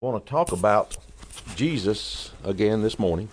[0.00, 0.96] I want to talk about
[1.56, 3.28] Jesus again this morning,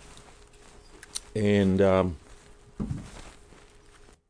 [1.35, 2.17] and um,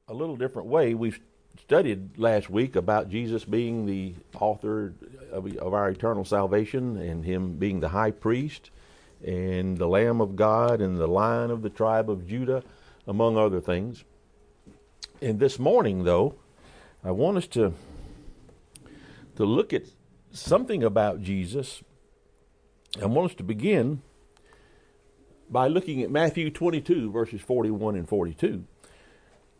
[0.09, 0.95] a little different way.
[0.95, 1.13] We
[1.61, 4.91] studied last week about Jesus being the author
[5.31, 8.69] of, of, our eternal salvation, and Him being the high priest,
[9.25, 12.63] and the Lamb of God, and the Lion of the tribe of Judah,
[13.07, 14.03] among other things.
[15.21, 16.35] And this morning, though,
[17.01, 17.73] I want us to
[19.37, 19.83] to look at
[20.33, 21.81] something about Jesus
[23.01, 24.01] I want us to begin
[25.49, 28.63] by looking at Matthew 22, verses 41 and 42,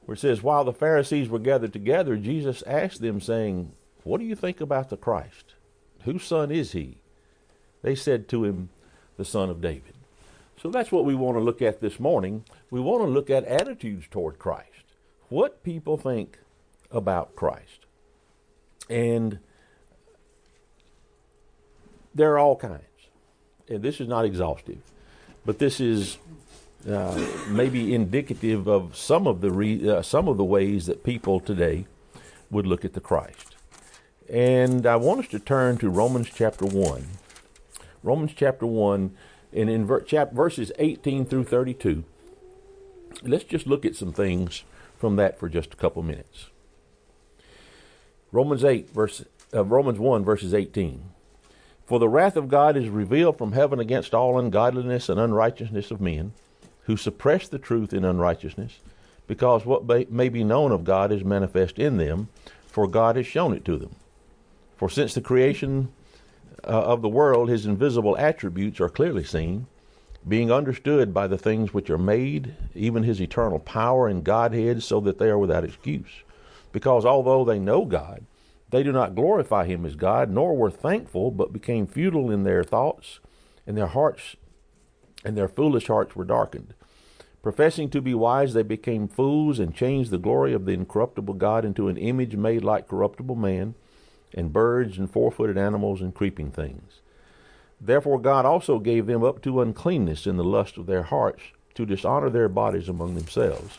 [0.05, 4.25] where it says, While the Pharisees were gathered together, Jesus asked them, saying, What do
[4.25, 5.55] you think about the Christ?
[6.03, 6.97] Whose son is he?
[7.81, 8.69] They said to him,
[9.17, 9.93] The son of David.
[10.61, 12.45] So that's what we want to look at this morning.
[12.71, 14.69] We want to look at attitudes toward Christ.
[15.27, 16.39] What people think
[16.89, 17.85] about Christ.
[18.89, 19.39] And
[22.13, 22.94] there are all kinds
[23.69, 24.77] and this is not exhaustive,
[25.45, 26.17] but this is
[26.89, 31.39] uh, maybe indicative of some of the re, uh, some of the ways that people
[31.39, 31.87] today
[32.51, 33.55] would look at the Christ.
[34.29, 37.07] And I want us to turn to Romans chapter one.
[38.03, 39.15] Romans chapter one,
[39.51, 42.03] and in ver- chap- verses 18 through 32.
[43.23, 44.63] Let's just look at some things
[44.97, 46.49] from that for just a couple minutes.
[48.31, 51.14] Romans 8 verse uh, Romans 1 verses 18.
[51.85, 56.01] For the wrath of God is revealed from heaven against all ungodliness and unrighteousness of
[56.01, 56.33] men,
[56.83, 58.79] who suppress the truth in unrighteousness,
[59.27, 62.29] because what may be known of God is manifest in them,
[62.67, 63.95] for God has shown it to them.
[64.77, 65.89] For since the creation
[66.63, 69.67] uh, of the world, his invisible attributes are clearly seen,
[70.27, 74.99] being understood by the things which are made, even his eternal power and Godhead, so
[75.01, 76.23] that they are without excuse.
[76.71, 78.25] Because although they know God,
[78.71, 82.63] they do not glorify him as God, nor were thankful, but became futile in their
[82.63, 83.19] thoughts,
[83.65, 84.35] and their hearts
[85.23, 86.73] and their foolish hearts were darkened.
[87.41, 91.65] Professing to be wise, they became fools and changed the glory of the incorruptible God
[91.65, 93.75] into an image made like corruptible man,
[94.33, 97.01] and birds and four footed animals and creeping things.
[97.79, 101.43] Therefore God also gave them up to uncleanness in the lust of their hearts,
[101.75, 103.77] to dishonor their bodies among themselves,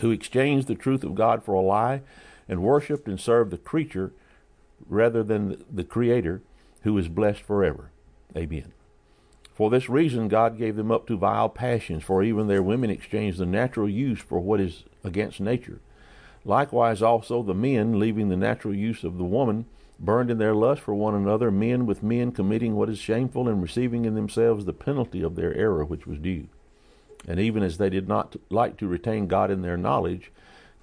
[0.00, 2.02] who exchanged the truth of God for a lie
[2.48, 4.12] and worshiped and served the creature
[4.88, 6.42] rather than the Creator,
[6.82, 7.90] who is blessed forever.
[8.36, 8.72] Amen.
[9.54, 13.38] For this reason, God gave them up to vile passions, for even their women exchanged
[13.38, 15.80] the natural use for what is against nature.
[16.44, 19.64] Likewise, also the men, leaving the natural use of the woman,
[19.98, 23.62] burned in their lust for one another, men with men committing what is shameful and
[23.62, 26.46] receiving in themselves the penalty of their error which was due.
[27.26, 30.30] And even as they did not like to retain God in their knowledge,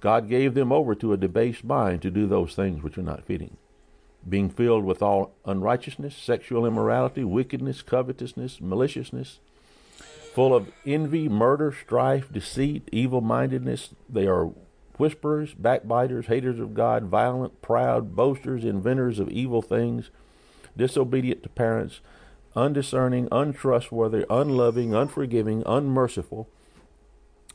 [0.04, 3.24] God gave them over to a debased mind to do those things which are not
[3.24, 3.56] fitting,
[4.28, 9.38] being filled with all unrighteousness, sexual immorality, wickedness, covetousness, maliciousness,
[10.34, 13.94] full of envy, murder, strife, deceit, evil mindedness.
[14.06, 14.50] They are
[14.98, 20.10] whisperers, backbiters, haters of God, violent, proud, boasters, inventors of evil things,
[20.76, 22.00] disobedient to parents,
[22.54, 26.46] undiscerning, untrustworthy, unloving, unforgiving, unmerciful,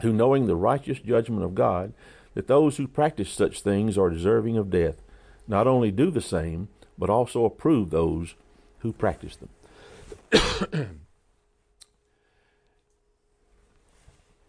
[0.02, 1.94] who knowing the righteous judgment of God,
[2.34, 5.02] that those who practice such things are deserving of death,
[5.48, 8.36] not only do the same, but also approve those
[8.80, 9.50] who practice them.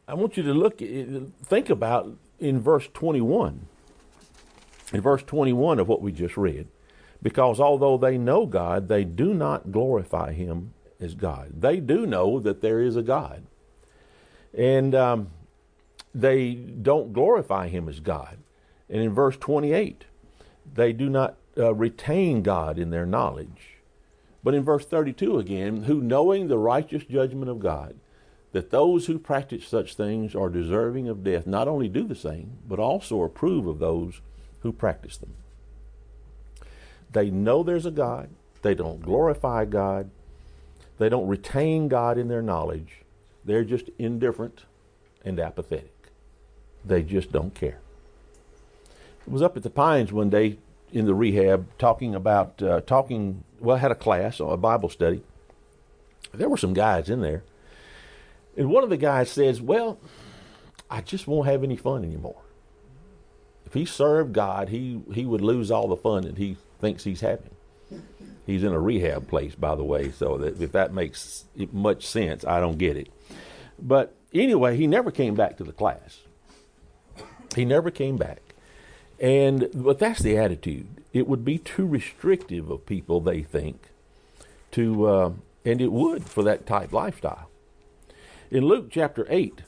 [0.08, 3.66] I want you to look, think about in verse 21,
[4.92, 6.66] in verse 21 of what we just read,
[7.22, 11.60] because although they know God, they do not glorify Him as God.
[11.60, 13.44] They do know that there is a God.
[14.52, 15.28] And um,
[16.14, 18.38] they don't glorify him as God.
[18.88, 20.04] And in verse 28,
[20.74, 23.78] they do not uh, retain God in their knowledge.
[24.42, 27.96] But in verse 32 again, who knowing the righteous judgment of God,
[28.52, 32.58] that those who practice such things are deserving of death, not only do the same,
[32.66, 34.20] but also approve of those
[34.60, 35.34] who practice them.
[37.12, 38.30] They know there's a God.
[38.62, 40.10] They don't glorify God.
[40.98, 43.02] They don't retain God in their knowledge.
[43.44, 44.64] They're just indifferent
[45.24, 45.99] and apathetic.
[46.84, 47.78] They just don't care.
[49.26, 50.58] I was up at the Pines one day
[50.92, 53.44] in the rehab talking about uh, talking.
[53.60, 55.22] Well, I had a class, a Bible study.
[56.32, 57.42] There were some guys in there,
[58.56, 59.98] and one of the guys says, "Well,
[60.90, 62.42] I just won't have any fun anymore.
[63.66, 67.20] If he served God, he he would lose all the fun that he thinks he's
[67.20, 67.50] having."
[68.46, 72.44] He's in a rehab place, by the way, so that if that makes much sense,
[72.44, 73.08] I don't get it.
[73.78, 76.20] But anyway, he never came back to the class.
[77.54, 78.40] He never came back.
[79.20, 80.88] And but that's the attitude.
[81.12, 83.88] It would be too restrictive of people, they think,
[84.72, 85.32] to, uh,
[85.64, 87.50] and it would for that type lifestyle.
[88.50, 89.62] In Luke chapter 8,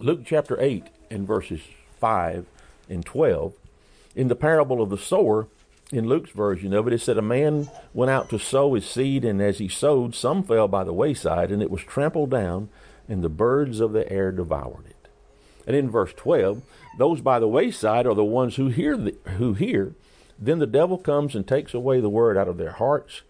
[0.00, 1.60] Luke chapter 8 and verses
[1.98, 2.46] 5
[2.88, 3.54] and 12,
[4.16, 5.46] in the parable of the sower,
[5.92, 9.24] in Luke's version of it, it said, A man went out to sow his seed,
[9.24, 12.68] and as he sowed, some fell by the wayside, and it was trampled down,
[13.08, 14.99] and the birds of the air devoured it.
[15.70, 16.62] And in verse 12,
[16.98, 19.94] those by the wayside are the ones who hear, the, who hear.
[20.36, 23.22] Then the devil comes and takes away the word out of their hearts,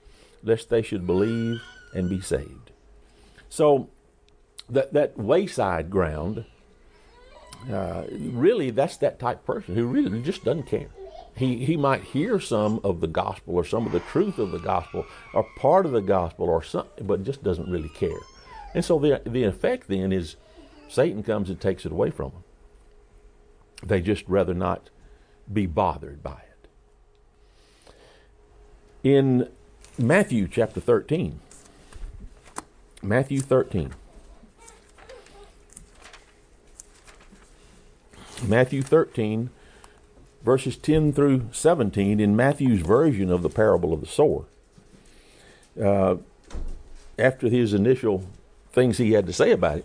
[0.42, 1.60] lest they should believe
[1.92, 2.70] and be saved.
[3.50, 3.90] So
[4.70, 6.46] that that wayside ground,
[7.70, 10.88] uh, really, that's that type of person who really just doesn't care.
[11.36, 14.58] He he might hear some of the gospel or some of the truth of the
[14.58, 15.04] gospel
[15.34, 18.22] or part of the gospel or something, but just doesn't really care.
[18.72, 20.36] And so the the effect then is
[20.90, 22.44] Satan comes and takes it away from them.
[23.84, 24.90] They just rather not
[25.50, 26.42] be bothered by
[27.84, 27.92] it.
[29.04, 29.48] In
[29.96, 31.38] Matthew chapter 13,
[33.02, 33.94] Matthew 13,
[38.46, 39.50] Matthew 13,
[40.42, 44.44] verses 10 through 17, in Matthew's version of the parable of the sower,
[45.80, 46.16] uh,
[47.16, 48.24] after his initial
[48.72, 49.84] things he had to say about it,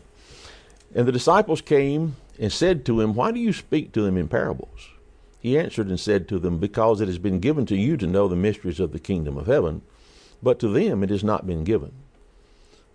[0.95, 4.29] and the disciples came and said to him, Why do you speak to them in
[4.29, 4.89] parables?
[5.39, 8.27] He answered and said to them, Because it has been given to you to know
[8.27, 9.81] the mysteries of the kingdom of heaven,
[10.41, 11.91] but to them it has not been given.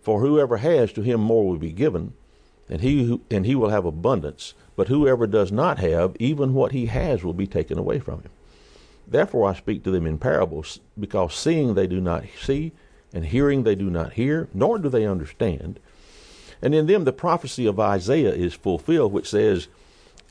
[0.02, 2.14] For whoever has, to him more will be given,
[2.70, 4.54] and he, who, and he will have abundance.
[4.76, 8.30] But whoever does not have, even what he has will be taken away from him.
[9.06, 12.72] Therefore I speak to them in parables, because seeing they do not see,
[13.12, 15.78] and hearing they do not hear, nor do they understand.
[16.62, 19.68] And in them the prophecy of Isaiah is fulfilled, which says,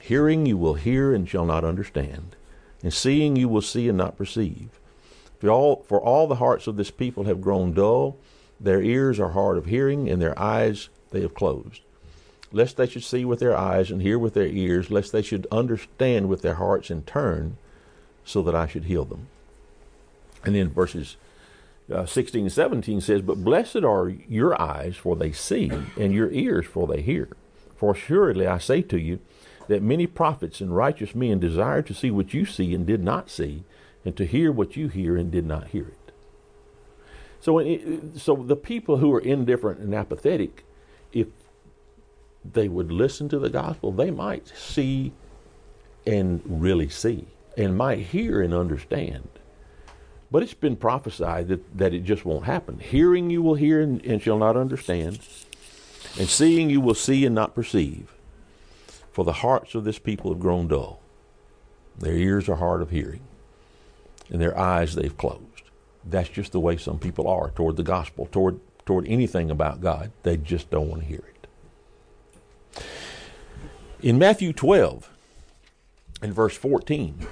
[0.02, 2.36] Hearing you will hear and shall not understand,
[2.84, 4.70] and seeing you will see and not perceive.
[5.40, 8.18] For all, for all the hearts of this people have grown dull,
[8.60, 11.81] their ears are hard of hearing, and their eyes they have closed.
[12.52, 15.48] Lest they should see with their eyes and hear with their ears, lest they should
[15.52, 17.58] understand with their hearts and turn,
[18.25, 19.28] so that I should heal them.
[20.46, 21.16] And then verses
[21.91, 26.31] uh, 16 and 17 says, But blessed are your eyes, for they see, and your
[26.31, 27.30] ears, for they hear.
[27.75, 29.19] For assuredly I say to you,
[29.68, 33.30] that many prophets and righteous men desired to see what you see and did not
[33.30, 33.63] see,
[34.03, 36.12] and to hear what you hear and did not hear it.
[37.39, 37.63] So,
[38.18, 40.65] so the people who are indifferent and apathetic,
[41.13, 41.27] if
[42.44, 45.13] they would listen to the gospel, they might see
[46.06, 47.27] and really see,
[47.57, 49.30] and might hear and understand.
[50.31, 52.80] But it's been prophesied that, that it just won't happen.
[52.80, 55.20] Hearing you will hear and, and shall not understand,
[56.18, 58.14] and seeing you will see and not perceive.
[59.12, 61.02] For the hearts of this people have grown dull.
[61.98, 63.22] Their ears are hard of hearing,
[64.30, 65.44] and their eyes they've closed.
[66.06, 68.60] That's just the way some people are toward the gospel, toward
[68.90, 70.12] toward anything about God.
[70.24, 71.22] They just don't want to hear
[72.75, 72.84] it.
[74.02, 75.08] In Matthew 12
[76.24, 77.28] and verse 14,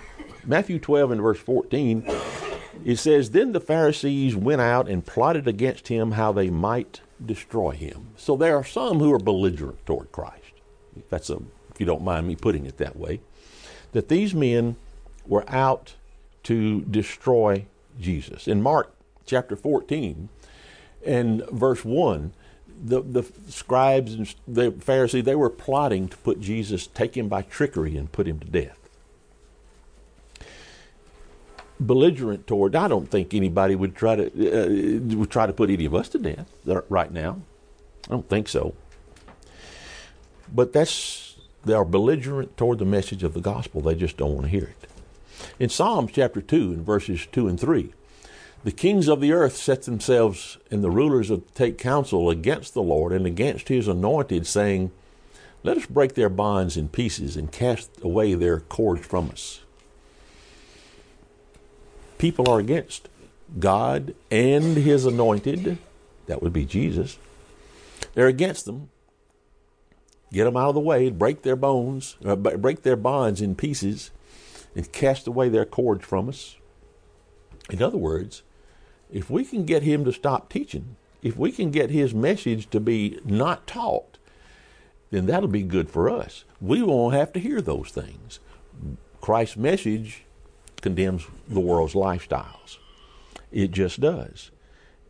[0.46, 2.06] Matthew 12 and verse 14,
[2.86, 7.72] it says, Then the Pharisees went out and plotted against him how they might destroy
[7.72, 8.10] him.
[8.16, 10.54] So there are some who are belligerent toward Christ.
[11.10, 11.36] That's a,
[11.72, 13.22] if you don't mind me putting it that way,
[13.92, 14.76] that these men
[15.26, 15.96] were out
[16.44, 17.66] to destroy
[18.00, 18.48] Jesus.
[18.48, 18.94] In Mark
[19.26, 20.30] chapter 14
[21.06, 22.34] and verse 1,
[22.84, 27.42] the, the scribes and the Pharisees, they were plotting to put Jesus, take him by
[27.42, 28.87] trickery and put him to death
[31.80, 32.76] belligerent toward.
[32.76, 36.10] I don't think anybody would try to uh, would try to put any of us
[36.10, 36.50] to death
[36.90, 37.42] right now.
[38.08, 38.74] I don't think so.
[40.54, 43.82] But that's they are belligerent toward the message of the gospel.
[43.82, 44.90] They just don't want to hear it.
[45.60, 47.94] In Psalms chapter two, and verses two and three,
[48.64, 52.82] the kings of the earth set themselves and the rulers of take counsel against the
[52.82, 54.92] Lord and against His anointed, saying,
[55.64, 59.62] "Let us break their bonds in pieces and cast away their cords from us."
[62.18, 63.10] People are against
[63.60, 65.78] God and His anointed,
[66.28, 67.18] that would be Jesus,
[68.14, 68.90] they're against them.
[70.32, 74.12] Get them out of the way, break their bones, uh, break their bonds in pieces,
[74.76, 76.58] and cast away their cords from us.
[77.70, 78.44] In other words,
[79.12, 82.80] if we can get him to stop teaching, if we can get his message to
[82.80, 84.18] be not taught,
[85.12, 86.44] then that'll be good for us.
[86.60, 88.40] We won't have to hear those things.
[89.22, 90.24] Christ's message
[90.82, 92.78] condemns the world's lifestyles.
[93.52, 94.52] It just does.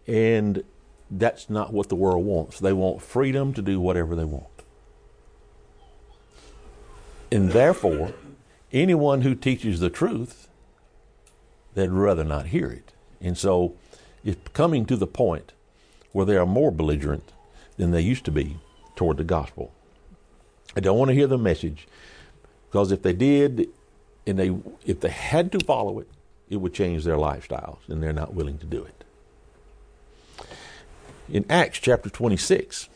[0.05, 0.63] And
[1.09, 2.59] that's not what the world wants.
[2.59, 4.45] They want freedom to do whatever they want.
[7.31, 8.13] And therefore,
[8.71, 10.47] anyone who teaches the truth,
[11.73, 12.93] they'd rather not hear it.
[13.19, 13.75] And so,
[14.23, 15.53] is coming to the point
[16.11, 17.31] where they are more belligerent
[17.77, 18.57] than they used to be
[18.95, 19.73] toward the gospel.
[20.75, 21.87] I don't want to hear the message
[22.69, 23.69] because if they did
[24.27, 24.55] and they
[24.85, 26.09] if they had to follow it,
[26.49, 29.03] it would change their lifestyles and they're not willing to do it.
[31.29, 32.87] In Acts chapter 26,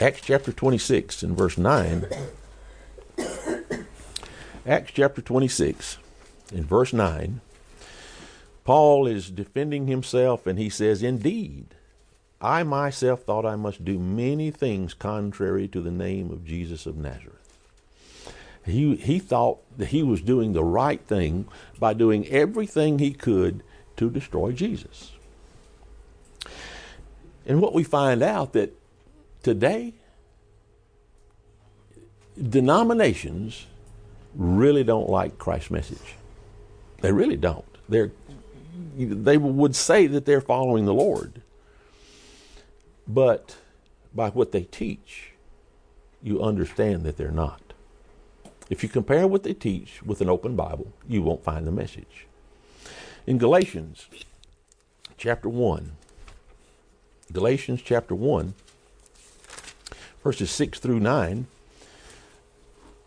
[0.00, 2.06] Acts chapter 26 and verse 9,
[4.66, 5.98] Acts chapter 26
[6.52, 7.40] in verse 9,
[8.64, 11.74] Paul is defending himself and he says, Indeed,
[12.40, 16.96] I myself thought I must do many things contrary to the name of Jesus of
[16.96, 17.53] Nazareth.
[18.64, 21.46] He, he thought that he was doing the right thing
[21.78, 23.62] by doing everything he could
[23.96, 25.12] to destroy Jesus.
[27.46, 28.72] And what we find out that
[29.42, 29.92] today,
[32.40, 33.66] denominations
[34.34, 36.16] really don't like Christ's message.
[37.02, 37.64] They really don't.
[37.88, 38.12] They're,
[38.96, 41.42] they would say that they're following the Lord.
[43.06, 43.56] But
[44.14, 45.32] by what they teach,
[46.22, 47.60] you understand that they're not.
[48.70, 52.26] If you compare what they teach with an open Bible, you won't find the message.
[53.26, 54.06] In Galatians
[55.18, 55.92] chapter 1,
[57.32, 58.54] Galatians chapter 1,
[60.22, 61.46] verses 6 through 9,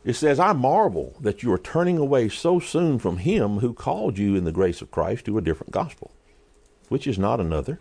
[0.05, 4.17] it says, I marvel that you are turning away so soon from him who called
[4.17, 6.11] you in the grace of Christ to a different gospel,
[6.87, 7.79] which is not another,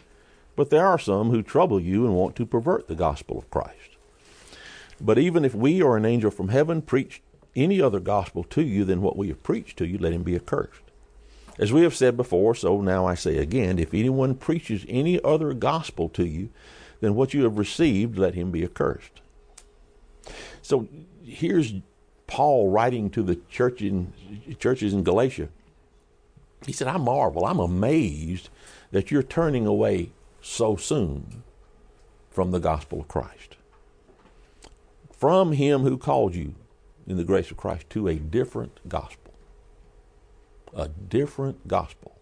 [0.56, 3.96] but there are some who trouble you and want to pervert the gospel of Christ.
[5.00, 7.22] But even if we or an angel from heaven preached
[7.56, 10.36] any other gospel to you than what we have preached to you, let him be
[10.36, 10.82] accursed.
[11.58, 15.54] As we have said before, so now I say again, if anyone preaches any other
[15.54, 16.50] gospel to you
[17.00, 19.22] than what you have received, let him be accursed.
[20.60, 20.86] So
[21.24, 21.74] here's
[22.26, 24.12] Paul writing to the church in,
[24.58, 25.48] churches in Galatia,
[26.66, 28.48] he said, I marvel, I'm amazed
[28.90, 30.10] that you're turning away
[30.42, 31.42] so soon
[32.30, 33.56] from the gospel of Christ.
[35.10, 36.54] From him who called you
[37.06, 39.32] in the grace of Christ to a different gospel.
[40.74, 42.16] A different gospel.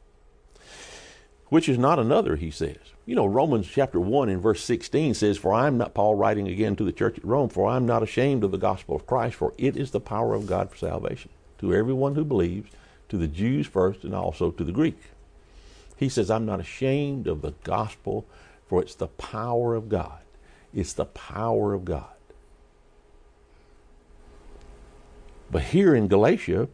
[1.49, 2.79] Which is not another, he says.
[3.07, 6.49] You know, Romans chapter 1 and verse 16 says, For I am not, Paul writing
[6.49, 9.07] again to the church at Rome, for I am not ashamed of the gospel of
[9.07, 12.71] Christ, for it is the power of God for salvation to everyone who believes,
[13.09, 14.99] to the Jews first and also to the Greek.
[15.97, 18.27] He says, I'm not ashamed of the gospel,
[18.67, 20.21] for it's the power of God.
[20.73, 22.14] It's the power of God.
[25.55, 26.69] But here in Galatia,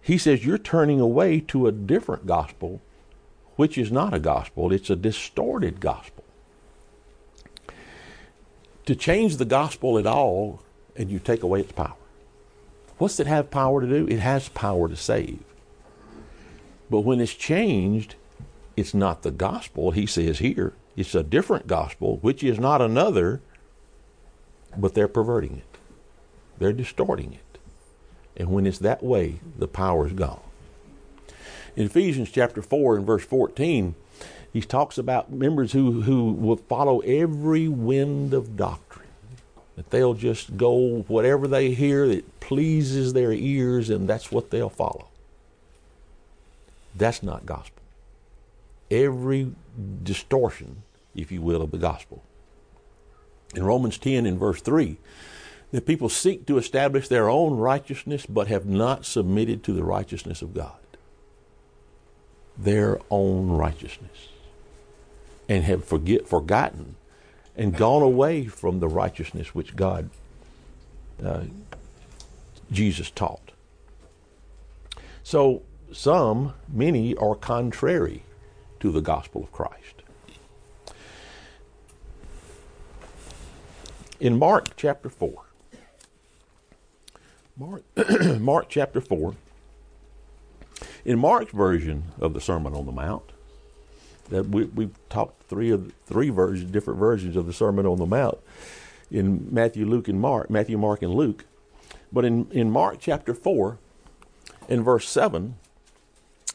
[0.00, 2.80] he says, You're turning away to a different gospel
[3.56, 6.22] which is not a gospel, it's a distorted gospel.
[8.86, 10.62] To change the gospel at all,
[10.94, 11.96] and you take away its power.
[12.98, 14.06] What's it have power to do?
[14.06, 15.42] It has power to save.
[16.88, 18.14] But when it's changed,
[18.76, 20.74] it's not the gospel, he says here.
[20.96, 23.40] It's a different gospel, which is not another,
[24.76, 25.78] but they're perverting it.
[26.58, 27.43] They're distorting it.
[28.36, 30.40] And when it's that way, the power is gone.
[31.76, 33.94] In Ephesians chapter 4 and verse 14,
[34.52, 39.08] he talks about members who, who will follow every wind of doctrine.
[39.76, 44.68] That they'll just go whatever they hear that pleases their ears, and that's what they'll
[44.68, 45.08] follow.
[46.94, 47.82] That's not gospel.
[48.90, 49.50] Every
[50.04, 50.82] distortion,
[51.16, 52.22] if you will, of the gospel.
[53.56, 54.96] In Romans 10 in verse 3,
[55.72, 60.42] that people seek to establish their own righteousness but have not submitted to the righteousness
[60.42, 60.74] of God
[62.56, 64.28] their own righteousness
[65.48, 66.96] and have forget, forgotten
[67.56, 70.10] and gone away from the righteousness which God,
[71.24, 71.42] uh,
[72.70, 73.52] Jesus taught.
[75.22, 78.22] So some, many, are contrary
[78.80, 80.02] to the gospel of Christ.
[84.20, 85.43] In Mark chapter 4,
[87.56, 87.82] Mark,
[88.40, 89.34] Mark chapter 4,
[91.04, 93.30] in Mark's version of the Sermon on the Mount,
[94.30, 98.06] that we, we've talked three of three versions, different versions of the Sermon on the
[98.06, 98.38] Mount
[99.10, 101.44] in Matthew, Luke, and Mark, Matthew, Mark, and Luke.
[102.12, 103.78] But in, in Mark chapter 4,
[104.68, 105.54] in verse 7,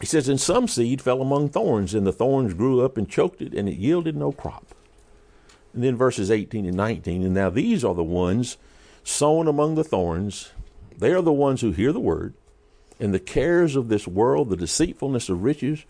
[0.02, 3.42] he says, And some seed fell among thorns, and the thorns grew up and choked
[3.42, 4.66] it, and it yielded no crop.
[5.74, 8.58] And then verses 18 and 19, and now these are the ones
[9.04, 10.52] sown among the thorns.
[11.00, 12.34] They are the ones who hear the word,
[13.00, 15.86] and the cares of this world, the deceitfulness of riches,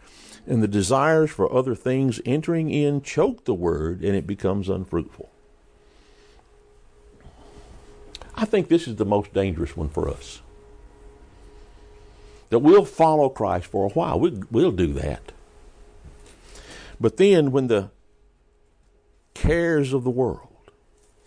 [0.46, 5.30] and the desires for other things entering in choke the word and it becomes unfruitful.
[8.36, 10.42] I think this is the most dangerous one for us.
[12.52, 14.20] That we'll follow Christ for a while.
[14.20, 15.32] We'll, we'll do that.
[17.02, 17.90] But then when the
[19.34, 20.49] cares of the world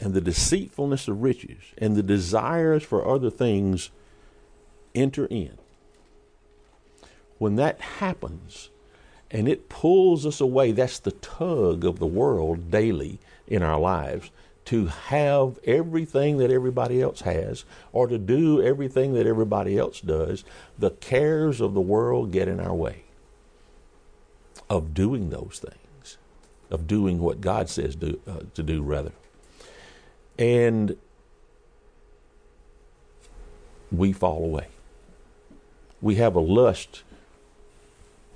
[0.02, 3.90] and the deceitfulness of riches and the desires for other things
[4.94, 5.56] enter in,
[7.38, 8.70] when that happens
[9.30, 14.30] and it pulls us away, that's the tug of the world daily in our lives
[14.64, 20.44] to have everything that everybody else has or to do everything that everybody else does,
[20.78, 23.04] the cares of the world get in our way
[24.68, 26.18] of doing those things,
[26.70, 29.12] of doing what God says do, uh, to do, rather.
[30.38, 30.96] And
[33.90, 34.68] we fall away.
[36.00, 37.02] We have a lust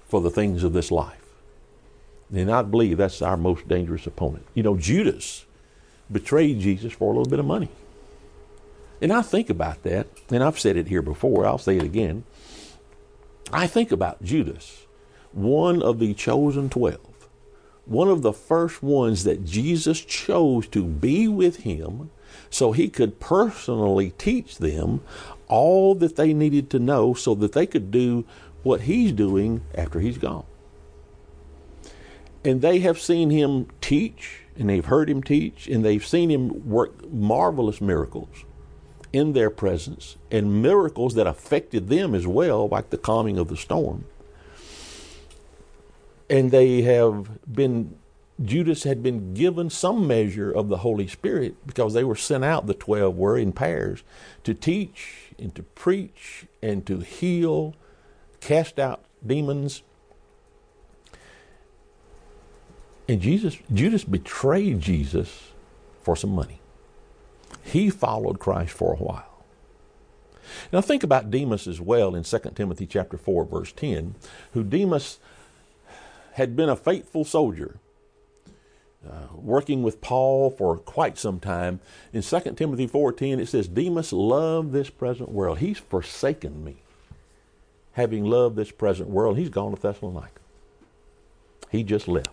[0.06, 1.24] for the things of this life.
[2.32, 4.46] And I believe that's our most dangerous opponent.
[4.54, 5.46] You know, Judas
[6.10, 7.70] betrayed Jesus for a little bit of money.
[9.00, 12.24] And I think about that, and I've said it here before, I'll say it again.
[13.52, 14.86] I think about Judas,
[15.32, 17.00] one of the chosen twelve,
[17.86, 22.10] one of the first ones that Jesus chose to be with him
[22.50, 25.00] so he could personally teach them
[25.48, 28.24] all that they needed to know so that they could do
[28.62, 30.44] what he's doing after he's gone.
[32.44, 36.68] And they have seen him teach and they've heard him teach, and they've seen him
[36.68, 38.44] work marvelous miracles
[39.12, 43.56] in their presence, and miracles that affected them as well, like the calming of the
[43.56, 44.04] storm.
[46.28, 47.96] And they have been,
[48.42, 52.66] Judas had been given some measure of the Holy Spirit because they were sent out,
[52.66, 54.02] the 12 were in pairs,
[54.44, 57.74] to teach and to preach and to heal,
[58.40, 59.82] cast out demons
[63.08, 65.52] And Jesus, Judas betrayed Jesus
[66.02, 66.60] for some money.
[67.62, 69.44] He followed Christ for a while.
[70.72, 74.14] Now think about Demas as well in 2 Timothy chapter 4 verse 10,
[74.52, 75.18] who Demas
[76.36, 77.76] had been a faithful soldier,
[79.06, 81.80] uh, working with Paul for quite some time.
[82.12, 85.58] In 2 Timothy 4:10 it says Demas loved this present world.
[85.58, 86.76] He's forsaken me.
[87.92, 90.40] Having loved this present world, he's gone to Thessalonica.
[91.70, 92.30] He just left.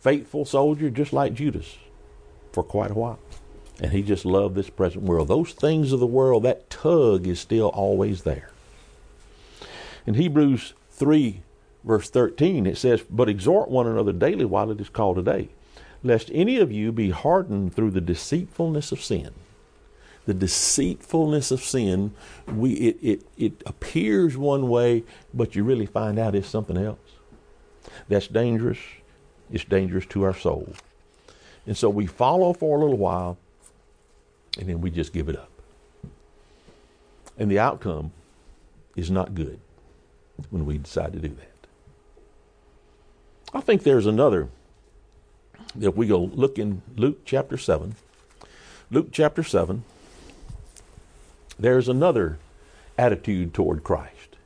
[0.00, 1.76] faithful soldier just like Judas
[2.52, 3.18] for quite a while.
[3.82, 5.28] And he just loved this present world.
[5.28, 8.50] Those things of the world, that tug is still always there.
[10.10, 11.40] In Hebrews 3,
[11.84, 15.50] verse 13, it says, But exhort one another daily while it is called today,
[16.02, 19.30] lest any of you be hardened through the deceitfulness of sin.
[20.26, 22.12] The deceitfulness of sin,
[22.48, 26.98] we, it, it, it appears one way, but you really find out it's something else.
[28.08, 28.80] That's dangerous
[29.52, 30.72] it's dangerous to our soul.
[31.68, 33.38] And so we follow for a little while
[34.58, 35.52] and then we just give it up.
[37.38, 38.10] And the outcome
[38.96, 39.60] is not good
[40.50, 41.66] when we decide to do that.
[43.52, 44.48] I think there's another,
[45.80, 47.96] if we go look in Luke chapter 7,
[48.90, 49.84] Luke chapter 7,
[51.58, 52.38] there's another
[52.96, 54.36] attitude toward Christ.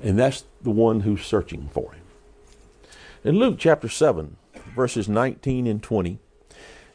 [0.00, 2.02] And that's the one who's searching for him.
[3.24, 4.36] In Luke chapter 7,
[4.74, 6.18] verses 19 and 20,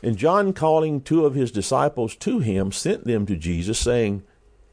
[0.01, 4.23] and John, calling two of his disciples to him, sent them to Jesus, saying,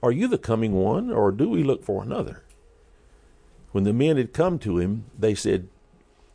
[0.02, 2.42] Are you the coming one, or do we look for another?
[3.72, 5.68] When the men had come to him, they said,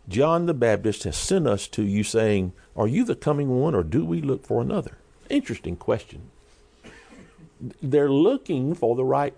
[0.07, 3.83] John the Baptist has sent us to you, saying, Are you the coming one, or
[3.83, 4.97] do we look for another?
[5.29, 6.29] Interesting question.
[7.81, 9.33] They're looking for the right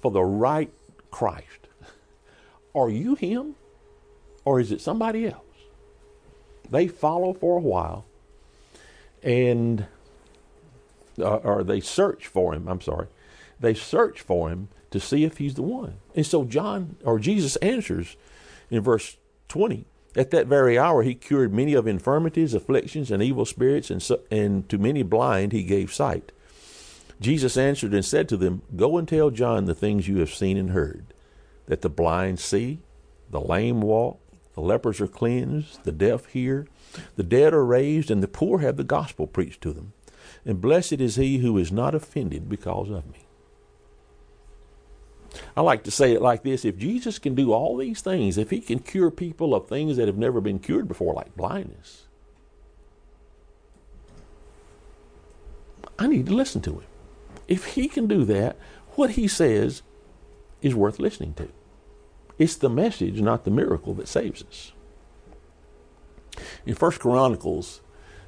[0.00, 0.70] for the right
[1.10, 1.68] Christ.
[2.74, 3.56] Are you him?
[4.44, 5.40] or is it somebody else?
[6.70, 8.04] They follow for a while
[9.22, 9.86] and
[11.18, 13.06] uh, or they search for him, I'm sorry.
[13.64, 15.94] They search for him to see if he's the one.
[16.14, 18.16] And so John or Jesus answers
[18.70, 19.16] in verse
[19.48, 24.02] 20 at that very hour, he cured many of infirmities, afflictions, and evil spirits, and,
[24.02, 26.30] so, and to many blind he gave sight.
[27.20, 30.56] Jesus answered and said to them, Go and tell John the things you have seen
[30.56, 31.06] and heard
[31.66, 32.80] that the blind see,
[33.30, 34.20] the lame walk,
[34.54, 36.68] the lepers are cleansed, the deaf hear,
[37.16, 39.94] the dead are raised, and the poor have the gospel preached to them.
[40.44, 43.24] And blessed is he who is not offended because of me.
[45.56, 48.50] I like to say it like this if Jesus can do all these things, if
[48.50, 52.04] he can cure people of things that have never been cured before, like blindness,
[55.98, 56.86] I need to listen to him.
[57.46, 58.56] If he can do that,
[58.92, 59.82] what he says
[60.62, 61.48] is worth listening to.
[62.38, 64.72] It's the message, not the miracle, that saves us.
[66.66, 67.80] In First Chronicles,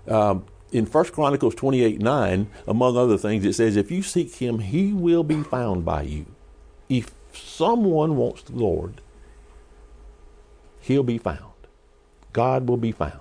[0.07, 4.61] um, in First Chronicles 28 9, among other things, it says, If you seek him,
[4.61, 6.36] he will be found by you.
[6.88, 9.01] If someone wants the Lord,
[10.81, 11.40] he'll be found.
[12.33, 13.20] God will be found.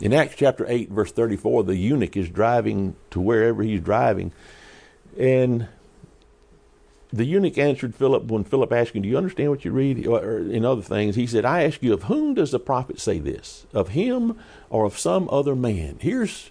[0.00, 4.32] In Acts chapter 8, verse 34, the eunuch is driving to wherever he's driving.
[5.18, 5.68] And
[7.12, 10.06] the eunuch answered Philip when Philip asked him, Do you understand what you read?
[10.06, 13.18] Or in other things, he said, I ask you, of whom does the prophet say
[13.18, 13.66] this?
[13.72, 15.96] Of him or of some other man?
[16.00, 16.50] Here's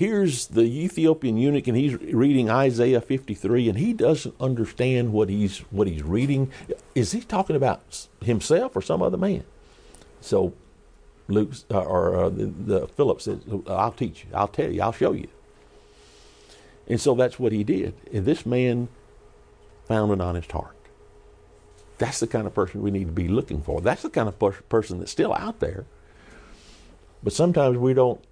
[0.00, 5.58] here's the Ethiopian eunuch, and he's reading Isaiah 53, and he doesn't understand what he's
[5.70, 6.50] what he's reading.
[6.94, 9.44] Is he talking about himself or some other man?
[10.22, 10.54] So
[11.28, 14.30] Luke uh, or uh, the, the Philip says, "I'll teach you.
[14.34, 14.80] I'll tell you.
[14.80, 15.28] I'll show you."
[16.88, 17.92] And so that's what he did.
[18.10, 18.88] And this man
[19.86, 20.76] found an honest heart.
[21.98, 23.82] That's the kind of person we need to be looking for.
[23.82, 24.38] That's the kind of
[24.70, 25.84] person that's still out there.
[27.22, 28.24] But sometimes we don't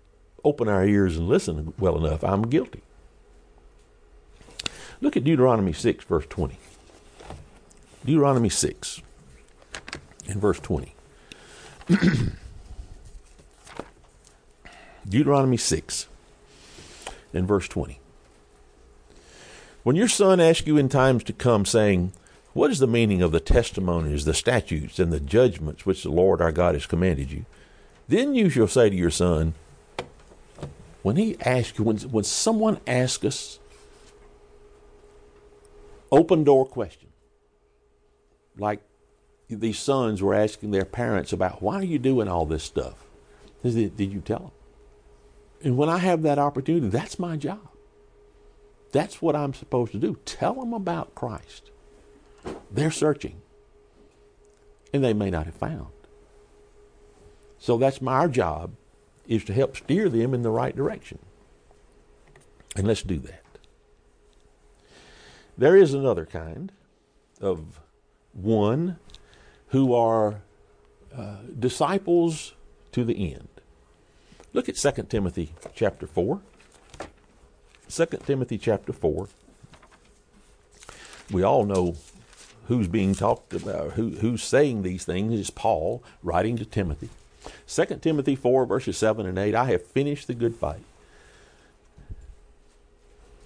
[0.44, 2.22] open our ears and listen well enough.
[2.22, 2.82] I'm guilty.
[5.00, 6.58] Look at Deuteronomy 6, verse 20.
[8.04, 9.02] Deuteronomy 6
[10.28, 10.94] and verse 20.
[15.08, 16.08] Deuteronomy 6
[17.32, 18.00] and verse 20.
[19.82, 22.12] When your son asks you in times to come, saying,
[22.52, 26.42] What is the meaning of the testimonies, the statutes, and the judgments which the Lord
[26.42, 27.46] our God has commanded you?
[28.08, 29.54] Then you shall say to your son,
[31.08, 33.58] when he asks you, when, when someone asks us
[36.12, 37.08] open door question,
[38.58, 38.82] like
[39.48, 43.06] these sons were asking their parents about, why are you doing all this stuff?
[43.62, 44.50] Did, did you tell them?
[45.64, 47.70] And when I have that opportunity, that's my job.
[48.92, 50.18] That's what I'm supposed to do.
[50.26, 51.70] Tell them about Christ.
[52.70, 53.40] They're searching,
[54.92, 55.86] and they may not have found.
[57.58, 58.72] So that's my job
[59.28, 61.18] is to help steer them in the right direction.
[62.74, 63.44] And let's do that.
[65.56, 66.72] There is another kind
[67.40, 67.80] of
[68.32, 68.98] one
[69.68, 70.40] who are
[71.14, 72.54] uh, disciples
[72.92, 73.48] to the end.
[74.52, 76.40] Look at 2 Timothy chapter 4.
[77.90, 79.28] 2 Timothy chapter 4.
[81.30, 81.96] We all know
[82.66, 87.10] who's being talked about, who, who's saying these things is Paul writing to Timothy.
[87.68, 90.82] 2 Timothy 4, verses 7 and 8 I have finished the good fight.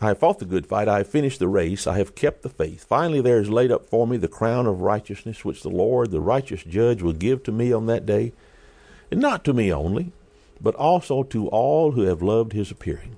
[0.01, 0.89] I have fought the good fight.
[0.89, 1.87] I have finished the race.
[1.87, 2.85] I have kept the faith.
[2.85, 6.21] Finally, there is laid up for me the crown of righteousness, which the Lord, the
[6.21, 8.33] righteous judge, will give to me on that day.
[9.13, 10.11] And not to me only,
[10.61, 13.17] but also to all who have loved his appearing.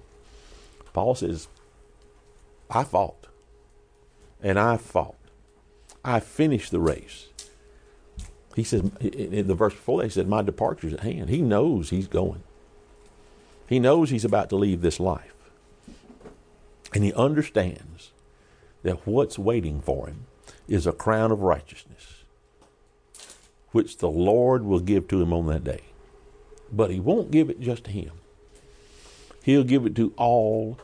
[0.93, 1.49] Paul says,
[2.71, 3.29] I fought,
[4.43, 5.17] and I fought.
[6.05, 7.29] I finished the race.
[8.55, 11.29] He says, in the verse before that, he said, My departure is at hand.
[11.29, 12.43] He knows he's going.
[13.67, 15.35] He knows he's about to leave this life.
[16.93, 18.12] And he understands
[18.85, 20.27] that what's waiting for him
[20.69, 22.23] is a crown of righteousness,
[23.73, 25.83] which the Lord will give to him on that day.
[26.73, 28.12] But he won't give it just to him.
[29.43, 30.79] He'll give it to all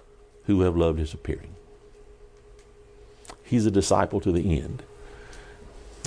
[0.45, 1.55] who have loved his appearing.
[3.45, 4.83] He's a disciple to the end.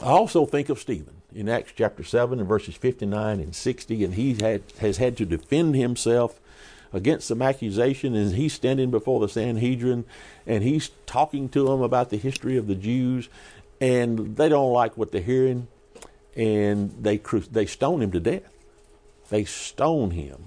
[0.02, 4.14] I also think of Stephen in Acts chapter 7 and verses 59 and 60, and
[4.14, 6.40] he had, has had to defend himself
[6.92, 10.06] against some accusation, and he's standing before the Sanhedrin,
[10.46, 13.30] and he's talking to them about the history of the Jews,
[13.82, 15.68] and they don't like what they're hearing,
[16.36, 17.18] and they
[17.52, 18.44] they stone him to death.
[19.30, 20.38] They stone him.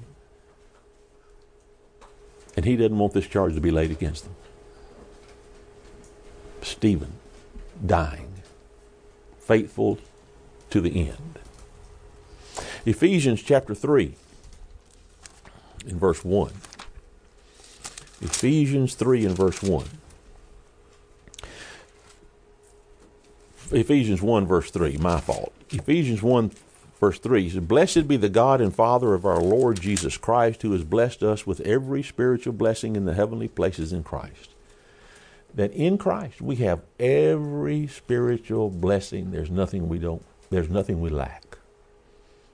[2.56, 4.34] And he doesn't want this charge to be laid against them.
[6.62, 7.12] Stephen
[7.84, 8.32] dying,
[9.38, 9.98] faithful
[10.70, 11.38] to the end.
[12.84, 14.14] Ephesians chapter 3,
[15.86, 16.52] in verse 1.
[18.22, 19.86] Ephesians 3 and verse 1.
[23.72, 25.52] Ephesians 1 verse 3, my fault.
[25.70, 26.52] Ephesians 1
[27.00, 30.72] verse 3 says, Blessed be the God and Father of our Lord Jesus Christ, who
[30.72, 34.50] has blessed us with every spiritual blessing in the heavenly places in Christ.
[35.54, 39.30] That in Christ we have every spiritual blessing.
[39.30, 41.58] There's nothing we don't, there's nothing we lack.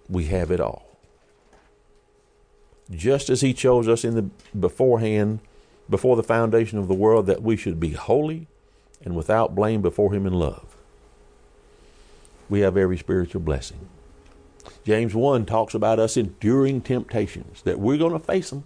[0.08, 0.86] We have it all.
[2.90, 4.22] Just as He chose us in the
[4.58, 5.40] beforehand,
[5.88, 8.46] before the foundation of the world, that we should be holy
[9.04, 10.76] and without blame before Him in love.
[12.48, 13.88] We have every spiritual blessing.
[14.84, 18.64] James 1 talks about us enduring temptations, that we're going to face them.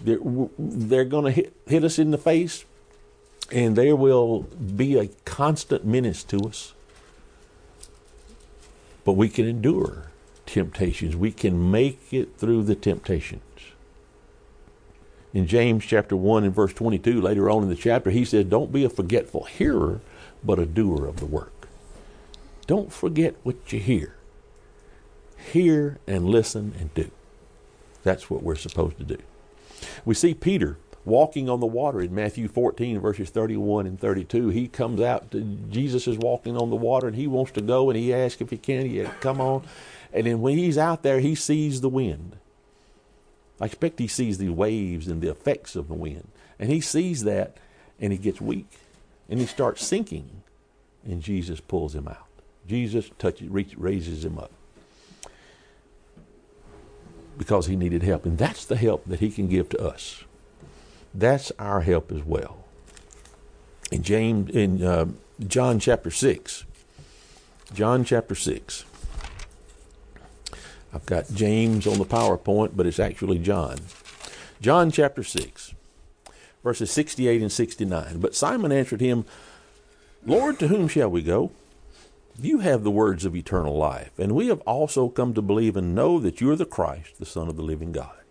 [0.00, 0.18] They're,
[0.58, 2.64] they're going to hit, hit us in the face,
[3.50, 6.74] and there will be a constant menace to us.
[9.04, 10.10] But we can endure
[10.46, 11.16] temptations.
[11.16, 13.42] We can make it through the temptations.
[15.34, 18.72] In James chapter 1 and verse 22, later on in the chapter, he says, Don't
[18.72, 20.00] be a forgetful hearer,
[20.44, 21.68] but a doer of the work.
[22.66, 24.14] Don't forget what you hear.
[25.36, 27.10] Hear and listen and do.
[28.02, 29.18] That's what we're supposed to do.
[30.04, 34.48] We see Peter walking on the water in Matthew 14, verses 31 and 32.
[34.48, 37.90] He comes out, to, Jesus is walking on the water, and he wants to go,
[37.90, 38.86] and he asks if he can.
[38.86, 39.64] He says, Come on.
[40.12, 42.36] And then when he's out there, he sees the wind.
[43.60, 46.28] I expect he sees the waves and the effects of the wind.
[46.58, 47.56] And he sees that,
[48.00, 48.70] and he gets weak,
[49.28, 50.42] and he starts sinking,
[51.04, 52.26] and Jesus pulls him out.
[52.66, 54.52] Jesus touches, raises him up
[57.36, 58.24] because he needed help.
[58.24, 60.24] And that's the help that he can give to us.
[61.14, 62.64] That's our help as well.
[63.90, 65.06] In James, in uh,
[65.46, 66.64] John chapter six,
[67.74, 68.84] John chapter six.
[70.94, 73.78] I've got James on the PowerPoint, but it's actually John.
[74.60, 75.74] John chapter six,
[76.62, 78.20] verses sixty-eight and sixty-nine.
[78.20, 79.24] But Simon answered him,
[80.24, 81.50] Lord, to whom shall we go?
[82.40, 85.94] You have the words of eternal life, and we have also come to believe and
[85.94, 88.21] know that you are the Christ, the Son of the living God.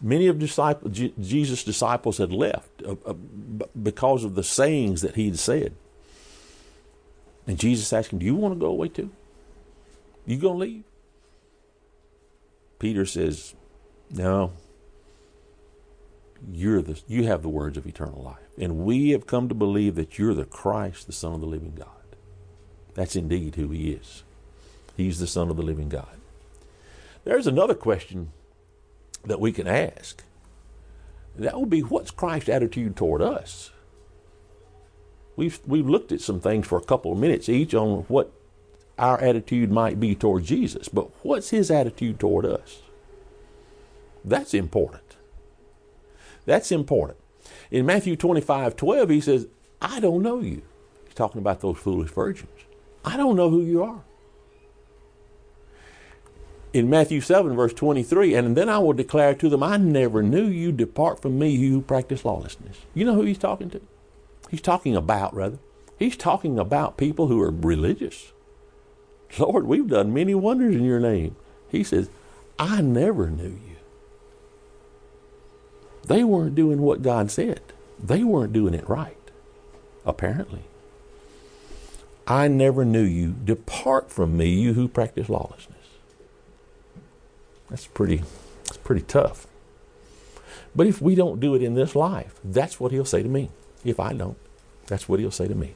[0.00, 3.14] Many of Jesus' disciples had left uh, uh,
[3.82, 5.74] because of the sayings that he had said.
[7.46, 9.10] And Jesus asked him, Do you want to go away too?
[10.26, 10.84] You going to leave?
[12.78, 13.54] Peter says,
[14.10, 14.52] No.
[16.52, 18.36] You're the, you have the words of eternal life.
[18.58, 21.74] And we have come to believe that you're the Christ, the Son of the living
[21.74, 21.88] God.
[22.94, 24.22] That's indeed who he is.
[24.96, 26.16] He's the Son of the living God.
[27.24, 28.32] There's another question
[29.26, 30.22] that we can ask.
[31.36, 33.70] That would be what's Christ's attitude toward us?
[35.36, 38.32] We've, we've looked at some things for a couple of minutes each on what
[38.98, 42.80] our attitude might be toward Jesus, but what's his attitude toward us?
[44.24, 45.16] That's important.
[46.46, 47.18] That's important.
[47.70, 49.46] In Matthew 25 12, he says,
[49.82, 50.62] I don't know you.
[51.04, 52.48] He's talking about those foolish virgins.
[53.04, 54.02] I don't know who you are.
[56.76, 60.44] In Matthew 7, verse 23, and then I will declare to them, I never knew
[60.44, 60.72] you.
[60.72, 62.76] Depart from me, you who practice lawlessness.
[62.92, 63.80] You know who he's talking to?
[64.50, 65.58] He's talking about, rather.
[65.98, 68.34] He's talking about people who are religious.
[69.38, 71.34] Lord, we've done many wonders in your name.
[71.70, 72.10] He says,
[72.58, 73.76] I never knew you.
[76.04, 77.62] They weren't doing what God said.
[77.98, 79.30] They weren't doing it right,
[80.04, 80.64] apparently.
[82.26, 83.32] I never knew you.
[83.32, 85.75] Depart from me, you who practice lawlessness.
[87.70, 88.22] That's pretty,
[88.64, 89.46] that's pretty tough.
[90.74, 93.50] But if we don't do it in this life, that's what he'll say to me.
[93.84, 94.36] If I don't,
[94.86, 95.74] that's what he'll say to me.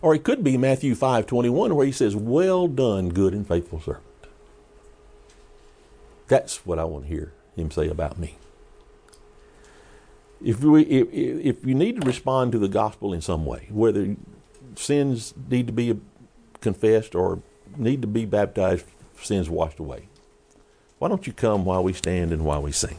[0.00, 3.80] Or it could be Matthew 5 21, where he says, Well done, good and faithful
[3.80, 4.04] servant.
[6.28, 8.36] That's what I want to hear him say about me.
[10.44, 14.14] If, we, if, if you need to respond to the gospel in some way, whether
[14.76, 15.98] sins need to be
[16.60, 17.42] confessed or
[17.76, 18.84] need to be baptized,
[19.24, 20.08] sins washed away.
[20.98, 22.98] Why don't you come while we stand and while we sing?